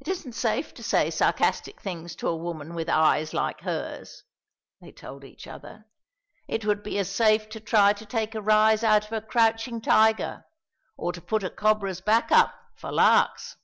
"It 0.00 0.08
isn't 0.08 0.32
safe 0.32 0.74
to 0.74 0.82
say 0.82 1.08
sarcastic 1.08 1.80
things 1.80 2.16
to 2.16 2.26
a 2.26 2.36
woman 2.36 2.74
with 2.74 2.88
eyes 2.88 3.32
like 3.32 3.60
hers," 3.60 4.24
they 4.80 4.90
told 4.90 5.22
each 5.22 5.46
other. 5.46 5.84
"It 6.48 6.64
would 6.64 6.82
be 6.82 6.98
as 6.98 7.08
safe 7.08 7.48
to 7.50 7.60
try 7.60 7.92
to 7.92 8.04
take 8.04 8.34
a 8.34 8.42
rise 8.42 8.82
out 8.82 9.06
of 9.06 9.12
a 9.12 9.20
crouching 9.24 9.80
tiger, 9.80 10.42
or 10.96 11.12
to 11.12 11.20
put 11.20 11.44
a 11.44 11.50
cobra's 11.50 12.00
back 12.00 12.32
up, 12.32 12.52
for 12.74 12.90
larks." 12.90 13.56